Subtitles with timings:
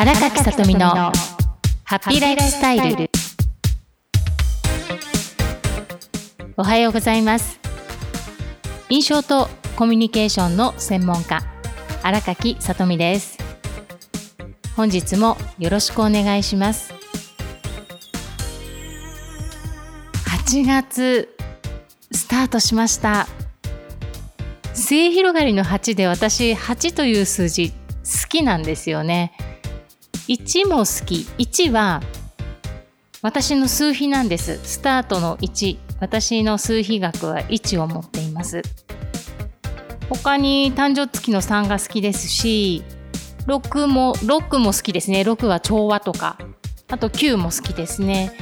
[0.00, 1.12] 荒垣さとみのハ
[1.96, 3.10] ッピーライフスタイル。
[6.56, 7.60] おはようございます。
[8.88, 11.42] 印象とコミュニケーションの専門家
[12.02, 13.36] 荒垣さとみです。
[14.74, 16.94] 本日もよろしくお願いします。
[20.48, 21.28] 8月
[22.10, 23.28] スタートしました。
[24.72, 29.34] 末広がりの8で私8という数字好きなんですよね
[30.30, 31.26] 1も好き。
[31.38, 32.00] 1は
[33.20, 34.60] 私の数比なんです。
[34.62, 38.62] スタートの1私の数比学は1を持っています。
[40.08, 42.84] 他に誕生月の3が好きですし
[43.48, 45.22] 6も6も好きですね。
[45.22, 46.38] 6は調和とか。
[46.86, 48.32] あと9も好きですね。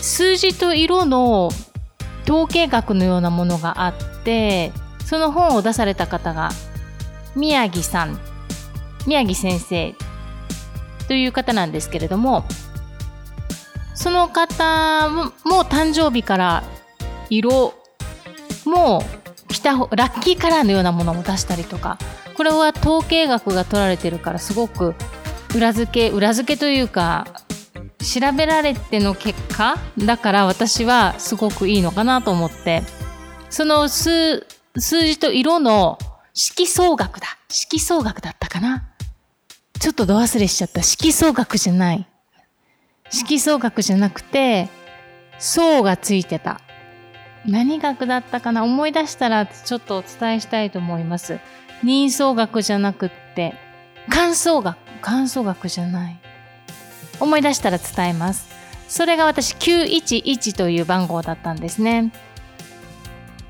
[0.00, 1.50] 数字と色の
[2.22, 4.72] 統計学のようなものがあって
[5.04, 6.50] その本を出された方が
[7.34, 8.35] 宮城さん。
[9.06, 9.94] 宮城先生
[11.08, 12.44] という方なんですけれども
[13.94, 15.32] その方も
[15.64, 16.64] 誕生日から
[17.30, 17.74] 色
[18.64, 19.02] も
[19.48, 21.98] 来たラッキーカラーのようなものも出したりとか
[22.34, 24.94] これは統計学が取られてるからすごく
[25.54, 27.26] 裏付け裏付けというか
[27.98, 32.82] 調べられての結果だから私はすごくいいのかなと思って
[33.48, 35.98] その数数字と色の
[36.34, 38.95] 色相学だ色相学だったかな。
[39.78, 40.82] ちょっと度忘れしちゃった。
[40.82, 42.06] 色相学じゃない。
[43.10, 44.68] 色相学じゃなくて、
[45.38, 46.60] 層がついてた。
[47.46, 48.64] 何学だったかな？
[48.64, 51.38] 思い出したらちょっとお伝えしたいと思います。
[51.82, 53.54] 人相学じゃなくって、
[54.08, 56.18] 感想学、感想学じゃない。
[57.20, 58.48] 思い出したら伝えます。
[58.88, 62.12] それが私911という番号だったんですね。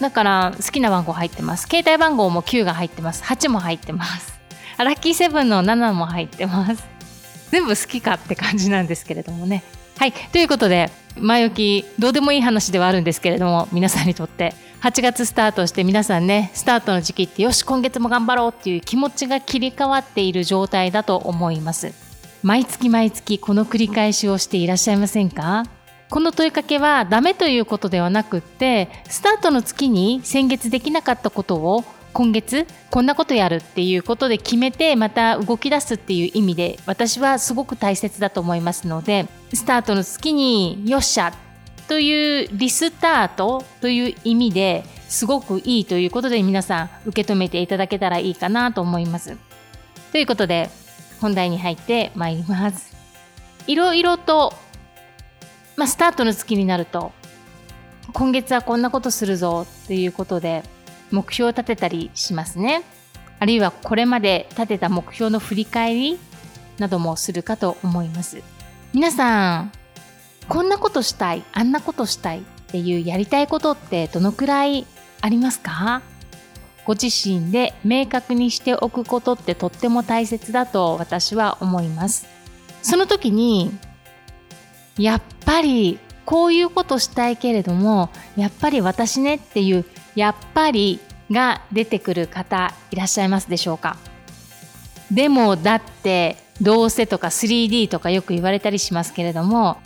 [0.00, 1.66] だから好きな番号入ってます。
[1.68, 3.22] 携帯番号も9が入ってます。
[3.24, 4.31] 8も入ってます。
[4.78, 6.84] ラッキーセブンの7も入ってます。
[7.50, 9.62] 全部好きかって感じなんですけれどもね。
[9.98, 21.92] はいということで前置きどうでもいい話ではあるんですけれども皆さんにとって8月スタートして皆さんねスタートの時期ってよし今月も頑張ろうっていう気持ちが切り替わっている状態だと思います。
[22.42, 25.64] 毎月毎月この繰り返しをしていらっしゃいませんか？
[26.10, 41.32] この問いかけはダメということではなくってスタートの月に先月できなかったことを今月こんなことやるっていうことで決めてまた動き出すっていう意味で私はすごく大切だと思いますのでスタートの月によっしゃ
[41.88, 49.36] というリスタートという意味ですごくいいということで皆さん受け止めていただけたらいいかなと思います。
[50.10, 50.70] ということで
[51.20, 52.94] 本題に入ってまいります。
[53.66, 54.54] いろいろと、
[55.76, 57.12] まあ、スタートの月になると
[58.12, 60.62] 今月はこんなことするぞっていうことで
[61.12, 62.82] 目標を立てたりしますね。
[63.38, 66.18] あるいはこれまで立てた目標の振り返り
[66.78, 68.42] などもするかと思います。
[68.92, 69.72] 皆さん、
[70.48, 74.86] こんなことしたい、あんなことしたいっていうやりたいことってどのくらい
[75.20, 76.02] ありますか？
[76.84, 82.26] ご自身で明確にしておくことってとっても大切だと私は思います。
[82.82, 83.70] その時に、
[84.98, 89.84] やっぱりこういうことしたいけれども、やっぱり私ねっていう
[90.14, 91.00] やっぱり
[91.30, 93.96] が出てくる方いらっしゃいますでしょうか？
[95.10, 99.78] でもだってどうせとか 3D とかよく言われたりしますけれども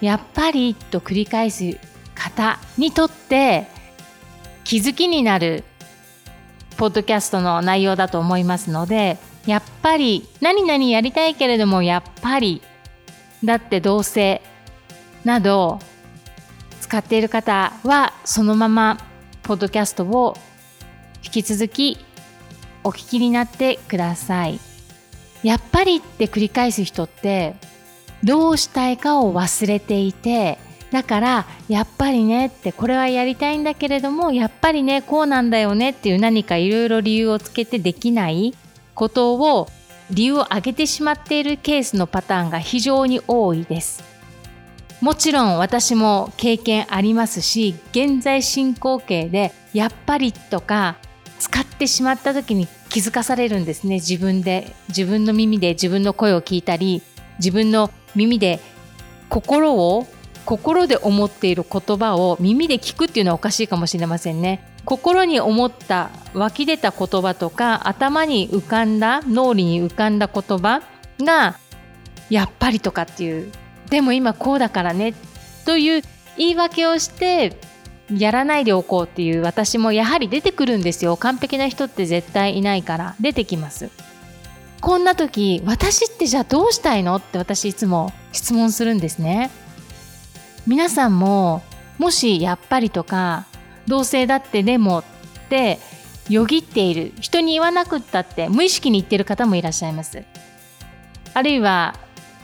[0.00, 1.78] やっぱりと繰り返す
[2.14, 3.66] 方にとって
[4.64, 5.64] 気づきになる
[6.76, 12.62] ポッドキャストの内容だと思いますのでやっぱり何々やりたいけれどもやっぱり
[13.44, 14.42] だってどうせ
[15.24, 15.78] など
[16.80, 18.98] 使っている方はそのまま
[19.50, 20.36] ポッドキャストを
[21.24, 21.98] 引き続き
[22.84, 24.60] お聞きになってください。
[25.42, 27.56] やっぱりって繰り返す人って
[28.22, 30.58] どうしたいかを忘れていて
[30.92, 38.54] だからやっぱりねってこれはやりたいんだけれどもやっぱりねこうなんだよねっていう何かいろいろ理由をつけてできない
[38.94, 39.66] ことを
[40.12, 44.09] 理由を挙げてしまっているケースのパターンが非常に多いです。
[45.00, 50.96] もちろん私も経験ありますし現在進行形でやっぱりとか
[51.38, 53.94] 使ってしまった時に気づかされるんですね。
[53.94, 57.02] 自分で自分の耳で自分の声を聞いたり
[57.38, 58.60] 自分の耳で
[59.30, 60.06] 心を
[60.44, 64.68] 心で思っている言葉を耳で聞くっていうのはおかしいかもしれませんね。
[64.84, 70.82] 心に思った湧き出た言葉とか頭に浮かんだ脳裏に浮かんだ言葉
[71.20, 71.56] が
[72.28, 73.52] やっぱりとかっていう
[73.90, 75.14] でも今こうだからね
[75.66, 76.02] という
[76.36, 77.56] 言い訳をして
[78.16, 81.16] やらないでおこうっていう私もやはり出てくるんですよ。
[81.16, 83.14] 完璧な人って絶対いないから。
[83.20, 83.90] 出てきます。
[84.80, 87.16] こんな時私ってじゃあどうしたいの？
[87.16, 89.50] って私いつも質問するんですね。
[90.66, 91.62] 皆さんも
[91.98, 93.46] もしやっぱりとか
[93.86, 95.04] 同性だってでもっ
[95.48, 95.78] て
[96.28, 97.12] よぎっている。
[97.20, 100.24] 人に言わなくったって無意識に言ってる方もいらっしゃいます。
[101.34, 101.94] あるいは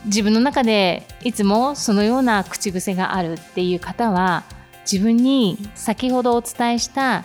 [0.06, 4.44] 自分の中でいつもそのような口癖があるっていう方は
[4.91, 7.25] 自分に先ほどお伝えした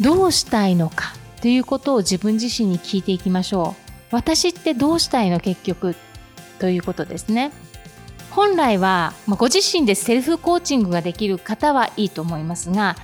[0.00, 3.86] どうしたいのかということを自分自身に聞いていきましょう。
[4.10, 5.94] 私ってどうしたいの結局
[6.58, 7.52] ということですね。
[8.30, 12.94] 本来は、まあ、ご自身でセルフコーチングができる方はいいと思いますが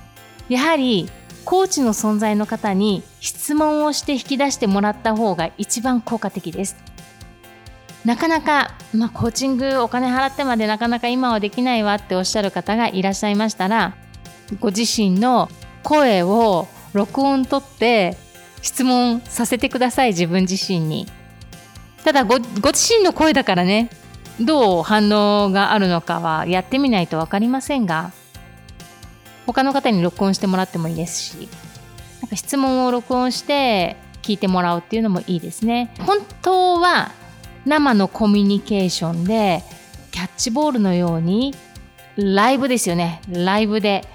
[0.47, 1.09] やはり
[1.43, 6.82] コーチの存在の方に質問をして引き出してもらった方が一番効果的です。
[8.05, 13.95] なかなか、まあ、コーチングお金払ってまでなかなか今はできないわっておっしゃる方がいらっしゃいましたら
[14.59, 15.49] ご自身の
[15.83, 18.17] 声を録音取って
[18.61, 21.07] 質問させてください自分自身に。
[22.03, 23.89] ただごご自身の声だからね
[24.39, 28.11] どう反応があるのかはやってみないと分かりませんが
[29.45, 31.47] 他の方に録音してもらってもいいですし
[32.21, 35.93] なんか質問を録音して聞いてもらうっていうのもいいですね。
[35.99, 37.11] 本当は
[37.65, 39.63] 生のコミュニケーションで
[40.11, 41.55] キャッチボールのように
[42.15, 43.21] ライブですよね。
[43.29, 44.05] ライブで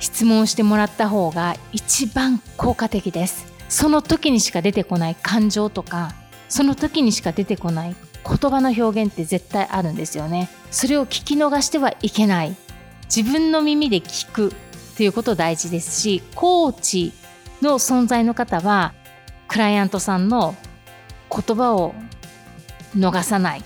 [0.00, 3.46] 質問してもらった方が一番効果的です。
[3.68, 6.14] その時にしか出てこない感情とか
[6.48, 7.94] その時にしか出てこない
[8.24, 10.48] 言葉の表現って絶対あるんですよね。
[10.70, 12.56] それを聞き逃してはいけない。
[13.14, 14.52] 自分の耳で聞く
[14.96, 17.12] ということ大事ですしコーチ
[17.62, 18.94] の存在の方は
[19.46, 20.54] クライアントさんの
[21.30, 21.94] 言葉を
[22.96, 23.64] 逃さない。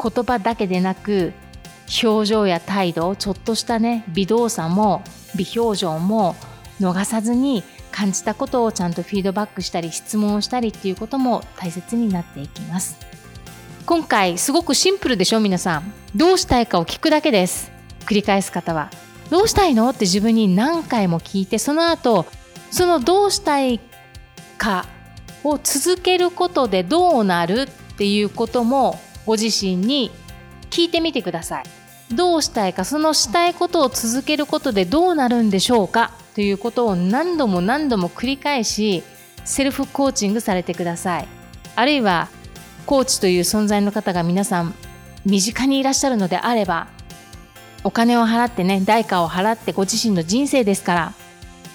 [0.00, 1.32] 言葉だけでなく
[2.02, 5.02] 表情や態度ちょっとしたね微動作も
[5.36, 6.34] 微表情も
[6.80, 12.98] 逃さずに感じたことをちゃんとフィードバックしたり質問をしたりっていうことも大切になっていきます。
[13.86, 15.92] 今回すごくシンプルでしょ皆さん。
[16.14, 17.70] どうしたいかを聞くだけです。
[18.00, 18.90] 繰り返す方は。
[19.30, 19.88] どうしたいの？
[19.88, 22.26] って自分に何回も聞いてその後
[22.70, 23.80] そのどうしたい
[24.58, 24.86] か
[25.44, 27.68] を続けることでどうなる？
[27.96, 30.10] っていうこともご自身に
[30.68, 31.64] 聞いてみてください。
[32.14, 39.02] どうしたいかそのしたいことを続けることでどうなるんでしょうかということを何度も何度も繰り返し
[39.44, 41.28] セルフコーチングされてください。
[41.74, 42.28] あるいは
[42.84, 44.74] コーチという存在の方が皆さん
[45.24, 46.86] 身近にいらっしゃるのであれば
[47.82, 51.12] お金を払ってね代価を払ってご自身の人生ですから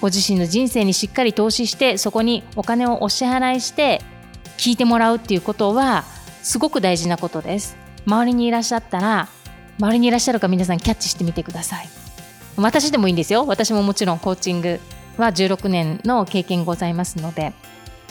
[0.00, 4.00] ご自身の人生にしっかり投資してそこにお金をお支払いして
[4.56, 6.04] 聞いてもらうっていうことは
[6.42, 7.76] すごく大事なことです。
[8.06, 9.28] 周りにいらっしゃったら
[9.78, 11.88] 周りにいらっしゃるか皆さんキャッチしてみてください。
[12.56, 13.46] 私でもいいんですよ。
[13.46, 14.80] 私ももちろんコーチング
[15.16, 17.52] は16年の経験ございますので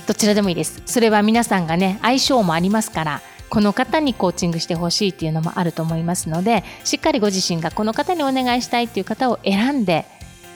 [0.08, 0.82] どちらでもいいです。
[0.86, 10.06] それは皆さんがね相性もありますからこの方にコーチングしてほしいっていうのもあると思いますのでしっかりご自身がこの方にお願いしたいっていう方を選んで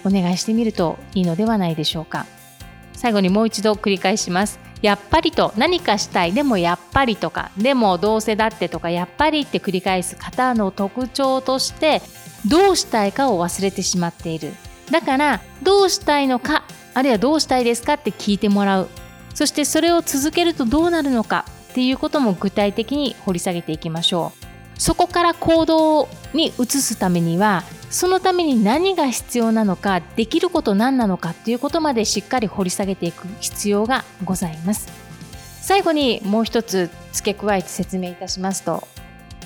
[0.05, 2.25] お願いしてみるといいのではないでしょうか。
[2.93, 4.64] 最後にもう一度繰り返します。
[4.81, 6.33] やっぱりと何かしたい。
[6.33, 12.01] でもやっぱりとかでもどうせだってとかやっぱりって繰り返す方の特徴として
[12.47, 14.53] どうしたいかを忘れてしまっている。
[14.91, 16.63] だからどうしたいのか
[16.93, 18.89] あるいはどうしたいですかって聞いてもらう。
[19.33, 24.45] そしてそれを続けるとどうなるのかっていうことも具体的に掘り下げていきましょう。
[24.79, 27.63] そこから行動に移すためには
[27.95, 34.91] そのために何が必要なのかできること何なのかっていうことまでしっかり掘り下げていく必要がございます。
[35.61, 38.85] 最後にもう一つ付け加えて説明いたしますと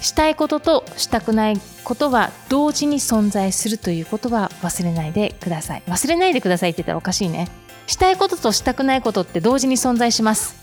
[0.01, 5.83] したいこととしたくないことは同時に存在するということは忘れないでください。
[5.85, 7.49] 忘れないでくださいって言ったらおかしいね。
[7.85, 10.55] したいこととしたくないことって同時に存在します。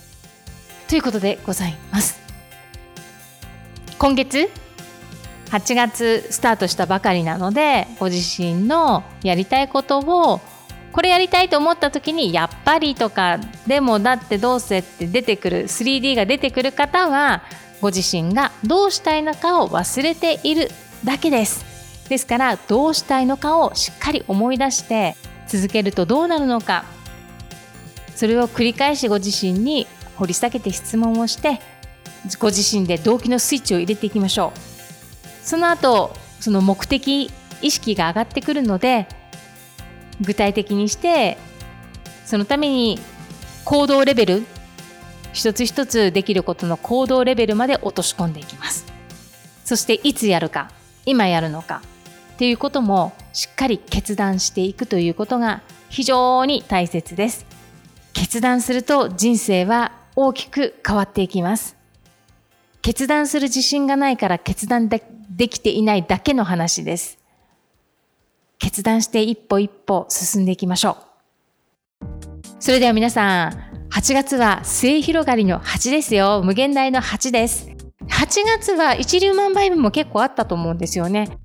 [0.88, 2.18] ということでございます。
[3.96, 4.50] 今月
[5.50, 10.40] 8月スタートしたばかりなのでご自身のやりたいことを
[10.92, 17.42] これやりたいと思った時にやっぱりとかでもだってどうせって出てくる 3D が出てくる方は
[17.80, 20.70] ご自身がどうしたいのかを忘れている
[21.04, 21.64] だけです。
[22.08, 26.84] ですからどうしたいのかをしっかり思い出して続けるとどうなるのか。
[28.14, 29.86] それを繰り返しご自身に
[30.16, 31.60] 掘り下げて質問をして
[32.38, 34.65] ご自身で動機のスイッチを入れていきましょう。
[35.46, 37.30] その後その目的
[37.62, 39.06] 意識が上がってくるので
[40.20, 41.38] 具体的にして
[42.24, 42.98] そのために
[43.64, 44.42] 行動レベル
[45.32, 48.86] 一つ一つできることの行動レベルまで落とし込んでいきます。
[49.64, 50.70] そしていつやるか
[51.04, 51.82] 今やるのか
[52.34, 57.46] っていうこともしっかり決断していくということが非常に大切です。
[58.12, 61.76] 決断すると人生は大きく変わっていきます。
[62.82, 67.18] 決断する自信がないから決断でできていないだけの話です。
[68.58, 70.96] 決断して一歩一歩進んでいきましょ
[72.00, 72.06] う。
[72.58, 73.52] それでは皆さん、
[73.90, 76.42] 8月は末広がりの8ですよ。
[76.42, 77.68] 無限大の8です。
[78.08, 81.38] 8月は一粒万倍日も結構あったと思うんですよね。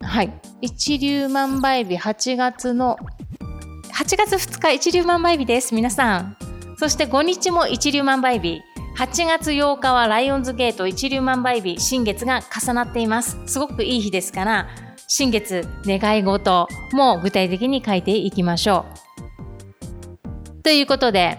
[0.00, 0.32] はい。
[0.62, 2.96] 一粒万倍日8月の
[3.92, 5.74] 8月2日一粒万倍日です。
[5.74, 6.36] 皆さん。
[6.78, 8.62] そして5日も一粒万倍日。
[8.96, 13.38] 8月8日はライオンズゲート一粒万倍日、新月が重なっています。
[13.46, 14.68] すごくいい日ですから、
[15.08, 18.86] 新月願い事も具体的に書いていきましょ
[20.58, 20.62] う。
[20.62, 21.38] ということで、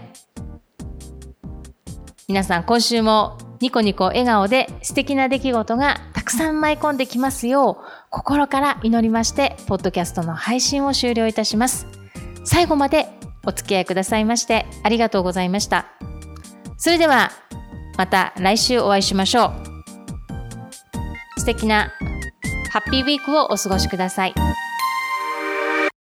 [2.28, 11.86] 皆さん今週もニコニコ笑顔で素敵な出来事がたくさん舞い込んできますよう心から祈りましてポッドキャストの配信を終了いたします
[12.44, 13.06] 最後まで
[13.46, 15.86] お付き合いくださいましてありがとうございました
[16.76, 17.30] それでは
[17.96, 21.92] また来週お会いしましょう素敵な
[22.70, 24.34] ハッピーウィークをお過ごしください。